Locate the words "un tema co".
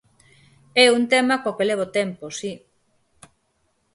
0.97-1.55